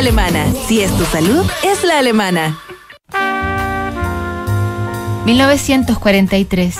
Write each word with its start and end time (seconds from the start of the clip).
alemana. 0.00 0.46
Si 0.66 0.80
es 0.80 0.90
tu 0.96 1.04
salud, 1.04 1.44
es 1.62 1.84
la 1.84 1.98
alemana. 1.98 2.58
1943. 5.26 6.74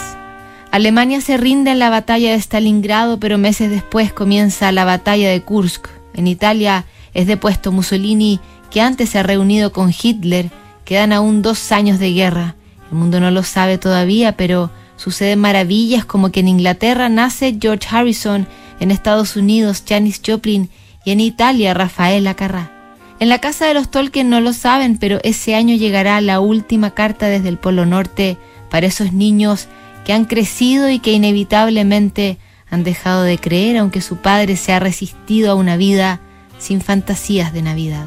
Alemania 0.70 1.20
se 1.20 1.36
rinde 1.36 1.72
en 1.72 1.80
la 1.80 1.90
batalla 1.90 2.30
de 2.30 2.40
Stalingrado, 2.40 3.20
pero 3.20 3.36
meses 3.36 3.68
después 3.68 4.14
comienza 4.14 4.72
la 4.72 4.86
batalla 4.86 5.28
de 5.28 5.42
Kursk. 5.42 5.88
En 6.14 6.28
Italia 6.28 6.86
es 7.12 7.26
depuesto 7.26 7.72
Mussolini, 7.72 8.40
que 8.70 8.80
antes 8.80 9.10
se 9.10 9.18
ha 9.18 9.22
reunido 9.22 9.70
con 9.70 9.92
Hitler. 9.92 10.50
Quedan 10.86 11.12
aún 11.12 11.42
dos 11.42 11.72
años 11.72 11.98
de 11.98 12.14
guerra. 12.14 12.54
El 12.90 12.96
mundo 12.96 13.20
no 13.20 13.30
lo 13.30 13.42
sabe 13.42 13.76
todavía, 13.76 14.32
pero 14.32 14.70
suceden 14.96 15.40
maravillas 15.40 16.06
como 16.06 16.32
que 16.32 16.40
en 16.40 16.48
Inglaterra 16.48 17.10
nace 17.10 17.58
George 17.60 17.86
Harrison, 17.94 18.48
en 18.80 18.90
Estados 18.90 19.36
Unidos 19.36 19.84
Janis 19.86 20.22
Joplin 20.26 20.70
y 21.04 21.10
en 21.10 21.20
Italia 21.20 21.74
Rafael 21.74 22.26
Acarrá. 22.26 22.79
En 23.20 23.28
la 23.28 23.38
casa 23.38 23.66
de 23.66 23.74
los 23.74 23.90
Tolkien 23.90 24.30
no 24.30 24.40
lo 24.40 24.54
saben, 24.54 24.96
pero 24.96 25.20
ese 25.22 25.54
año 25.54 25.76
llegará 25.76 26.22
la 26.22 26.40
última 26.40 26.92
carta 26.92 27.26
desde 27.26 27.50
el 27.50 27.58
Polo 27.58 27.84
Norte 27.84 28.38
para 28.70 28.86
esos 28.86 29.12
niños 29.12 29.68
que 30.06 30.14
han 30.14 30.24
crecido 30.24 30.88
y 30.88 31.00
que 31.00 31.12
inevitablemente 31.12 32.38
han 32.70 32.82
dejado 32.82 33.22
de 33.22 33.36
creer 33.36 33.76
aunque 33.76 34.00
su 34.00 34.16
padre 34.16 34.56
se 34.56 34.72
ha 34.72 34.80
resistido 34.80 35.50
a 35.50 35.54
una 35.54 35.76
vida 35.76 36.18
sin 36.58 36.80
fantasías 36.80 37.52
de 37.52 37.60
Navidad. 37.60 38.06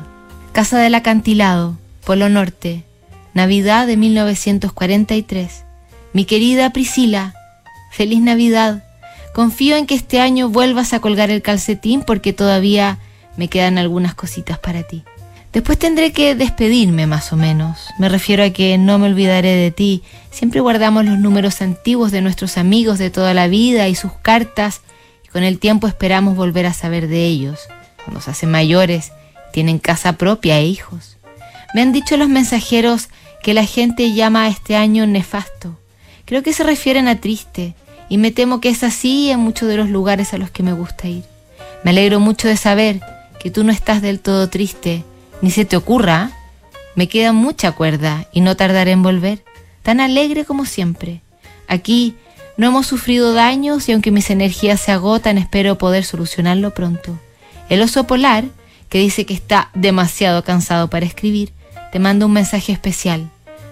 Casa 0.52 0.80
del 0.80 0.96
Acantilado, 0.96 1.78
Polo 2.04 2.28
Norte, 2.28 2.84
Navidad 3.36 3.86
de 3.86 3.98
1943. 3.98 5.64
Mi 6.14 6.26
querida 6.26 6.72
Priscila, 6.72 7.36
feliz 7.92 8.20
Navidad. 8.20 8.84
Confío 9.36 9.76
en 9.76 9.86
que 9.86 9.94
este 9.94 10.20
año 10.20 10.50
vuelvas 10.50 10.92
a 10.92 11.02
colgar 11.02 11.30
el 11.30 11.44
calcetín 11.44 12.02
porque 12.02 12.34
todavía 12.34 12.98
me 13.38 13.48
quedan 13.48 13.78
algunas 13.78 14.16
cositas 14.16 14.60
para 14.60 14.84
ti. 14.84 15.04
Después 15.54 15.78
tendré 15.78 16.12
que 16.14 16.34
despedirme 16.34 17.06
más 17.06 17.32
o 17.32 17.36
menos. 17.36 17.88
Me 18.00 18.10
refiero 18.10 18.44
a 18.44 18.50
que 18.50 18.78
no 18.80 18.98
me 18.98 19.08
olvidaré 19.08 19.56
de 19.56 19.70
ti. 19.70 20.02
Siempre 20.32 20.62
guardamos 20.62 21.06
los 21.06 21.20
números 21.20 21.62
antiguos 21.62 22.12
de 22.12 22.22
nuestros 22.22 22.58
amigos 22.58 22.98
de 22.98 23.12
toda 23.12 23.36
la 23.36 23.48
vida 23.48 23.88
y 23.88 23.96
sus 23.96 24.14
cartas 24.14 24.82
con 25.32 25.44
el 25.44 25.60
tiempo 25.60 25.88
esperamos 25.88 26.36
volver 26.36 26.66
a 26.66 26.74
saber 26.74 27.08
de 27.08 27.26
ellos. 27.26 27.60
Cuando 28.04 28.22
se 28.22 28.32
hacen 28.32 28.52
mayores, 28.52 29.12
tienen 29.52 29.80
casa 29.80 30.14
propia 30.14 30.60
e 30.60 30.66
hijos. 30.66 31.18
Me 31.74 31.82
han 31.82 31.92
dicho 31.92 32.18
los 32.18 32.30
mensajeros 32.30 33.10
que 33.42 33.54
la 33.54 33.66
gente 33.66 34.14
llama 34.14 34.46
a 34.46 34.48
este 34.50 34.76
año 34.76 35.06
nefasto. 35.06 35.78
Creo 36.26 36.44
que 36.44 36.54
se 36.54 36.64
refieren 36.64 37.08
a 37.08 37.20
triste, 37.20 37.76
y 38.10 38.18
me 38.18 38.32
temo 38.32 38.62
que 38.62 38.70
es 38.70 38.84
así 38.84 39.32
en 39.32 39.40
muchos 39.40 39.68
de 39.68 39.78
los 39.78 39.90
lugares 39.90 40.34
a 40.34 40.38
los 40.38 40.52
que 40.52 40.64
me 40.64 40.74
gusta 40.74 41.08
ir. 41.08 41.24
Me 41.84 41.92
alegro 41.92 42.20
mucho 42.20 42.48
de 42.48 42.58
saber 42.58 43.02
que 43.44 43.52
tú 43.52 43.64
no 43.64 43.72
estás 43.72 44.02
del 44.02 44.20
todo 44.20 44.50
triste, 44.50 45.04
ni 45.42 45.52
se 45.52 45.66
te 45.66 45.76
ocurra. 45.76 46.32
Me 46.96 47.08
queda 47.08 47.34
mucha 47.34 47.74
cuerda 47.74 48.26
y 48.32 48.42
no 48.42 48.56
tardaré 48.56 48.92
en 48.92 49.04
volver, 49.04 49.44
tan 49.84 50.00
alegre 50.00 50.46
como 50.46 50.66
siempre. 50.66 51.22
Aquí 51.68 52.16
no 52.58 52.68
hemos 52.68 52.88
sufrido 52.88 53.34
daños 53.34 53.90
y 53.90 53.92
aunque 53.92 54.12
mis 54.12 54.30
energías 54.30 54.80
se 54.80 54.92
agotan, 54.92 55.38
espero 55.38 55.78
poder 55.78 56.06
solucionarlo 56.06 56.74
pronto. 56.74 57.20
El 57.70 57.82
oso 57.82 58.06
polar, 58.06 58.46
que 58.90 59.00
dice 59.00 59.26
que 59.26 59.34
está 59.34 59.70
demasiado 59.74 60.44
cansado 60.44 60.90
para 60.90 61.06
escribir, 61.06 61.52
te 61.92 62.00
manda 62.00 62.26
un 62.26 62.34
mensaje 62.34 62.72
especial. 62.72 63.30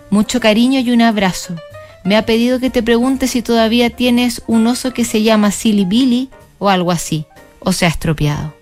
Mucho 0.10 0.40
cariño 0.40 0.80
y 0.80 0.92
un 0.92 1.02
abrazo 1.02 1.56
me 2.04 2.18
ha 2.18 2.26
pedido 2.26 2.60
que 2.60 2.70
te 2.70 2.82
pregunte 2.82 3.28
si 3.28 3.42
todavía 3.42 3.90
tienes 3.90 4.42
un 4.48 4.66
oso 4.68 4.94
que 4.94 5.06
se 5.06 5.22
llama 5.22 5.52
Silly 5.52 5.86
Billy 5.86 6.30
o 6.58 6.70
algo 6.70 6.92
así, 6.92 7.26
o 7.60 7.74
se 7.74 7.86
ha 7.86 7.90
estropeado. 7.90 8.61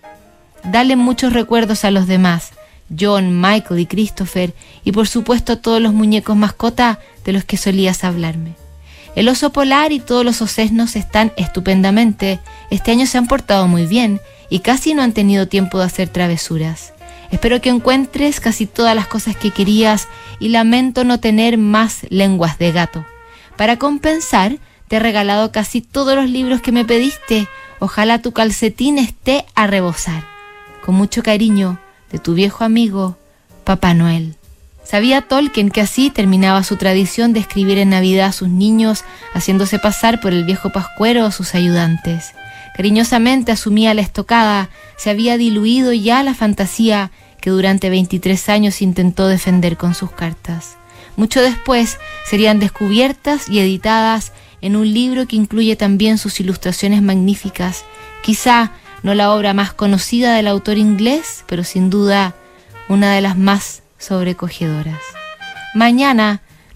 Dale 0.64 0.96
muchos 0.96 1.34
recuerdos 1.34 1.86
a 1.86 1.92
los 1.92 2.08
demás, 2.08 2.52
John, 2.98 3.40
Michael 3.40 3.80
y 3.80 3.86
Christopher, 3.86 4.54
y 4.84 4.92
por 4.92 5.08
supuesto 5.08 5.54
a 5.54 5.56
todos 5.58 5.82
los 5.82 5.94
muñecos 5.94 6.36
mascota 6.36 7.00
de 7.24 7.34
los 7.34 7.44
que 7.44 7.58
solías 7.58 8.04
hablarme. 8.04 8.56
El 9.16 9.28
oso 9.28 9.52
polar 9.52 9.92
y 9.92 10.00
todos 10.00 10.24
los 10.24 10.42
osesnos 10.42 10.96
están 10.96 11.34
estupendamente, 11.36 12.40
este 12.70 12.92
año 12.92 13.06
se 13.06 13.18
han 13.18 13.28
portado 13.28 13.68
muy 13.68 13.86
bien 13.86 14.22
y 14.50 14.60
casi 14.60 14.94
no 14.94 15.02
han 15.02 15.14
tenido 15.14 15.48
tiempo 15.48 15.80
de 15.80 15.86
hacer 15.86 16.10
travesuras. 16.10 16.94
Espero 17.32 17.62
que 17.62 17.70
encuentres 17.70 18.40
casi 18.40 18.66
todas 18.66 18.96
las 18.96 19.08
cosas 19.08 19.36
que 19.36 19.52
querías 19.52 20.08
y 20.40 20.50
lamento 20.50 21.04
no 21.04 21.20
tener 21.20 21.58
más 21.58 22.06
lenguas 22.10 22.58
de 22.58 22.72
gato. 22.72 23.06
Para 23.56 23.78
compensar, 23.78 24.58
te 24.88 24.96
he 24.96 25.00
regalado 25.00 25.52
casi 25.52 25.82
todos 25.82 26.16
los 26.16 26.30
libros 26.30 26.62
que 26.62 26.72
me 26.72 26.86
pediste. 26.86 27.48
Ojalá 27.80 28.22
tu 28.22 28.32
calcetín 28.32 28.98
esté 28.98 29.46
a 29.54 29.68
rebosar. 29.68 30.29
Con 30.90 30.96
mucho 30.96 31.22
cariño, 31.22 31.78
de 32.12 32.18
tu 32.18 32.34
viejo 32.34 32.64
amigo, 32.64 33.16
Papá 33.64 33.94
Noel. 33.94 34.34
Sabía 34.84 35.22
Tolkien 35.22 35.70
que 35.70 35.82
así 35.82 36.10
terminaba 36.10 36.64
su 36.64 36.78
tradición 36.78 37.32
de 37.32 37.40
escribir 37.40 37.78
en 37.78 37.92
Navidad 37.92 38.30
a 38.30 38.32
sus 38.32 38.50
niños, 38.50 39.04
haciéndose 39.36 39.78
pasar 39.78 40.20
por 40.20 40.34
el 40.34 40.46
viejo 40.46 40.72
pascuero 40.72 41.28
o 41.28 41.32
sus 41.32 41.54
ayudantes. 41.54 42.32
Cariñosamente 42.76 43.52
asumía 43.52 43.94
la 43.94 44.02
estocada, 44.02 44.72
se 44.98 45.12
había 45.12 45.38
diluido 45.38 45.94
ya 45.94 46.24
la 46.24 46.34
fantasía 46.34 47.12
que 47.40 47.52
durante 47.52 47.92
23 47.92 48.50
años 48.50 48.82
intentó 48.82 49.28
defender 49.28 49.78
con 49.78 49.94
sus 49.94 50.10
cartas. 50.10 50.76
Mucho 51.18 51.40
después 51.40 52.00
serían 52.28 52.60
descubiertas 52.60 53.48
y 53.48 53.60
editadas 53.60 54.32
en 54.60 54.76
un 54.76 54.92
libro 54.92 55.28
que 55.28 55.36
incluye 55.36 55.76
también 55.76 56.18
sus 56.18 56.40
ilustraciones 56.40 57.04
magníficas, 57.04 57.84
quizá 58.24 58.72
no 59.04 59.14
la 59.14 59.34
obra 59.34 59.54
más 59.54 59.74
conocida 59.74 60.34
del 60.34 60.48
autor 60.48 60.78
inglés, 60.78 61.44
pero 61.48 61.64
sin 61.64 61.90
duda 61.90 62.34
una 62.88 63.14
de 63.14 63.22
las 63.22 63.38
más 63.38 63.84
sobrecogedoras. 63.98 65.00
Mañana 65.74 66.42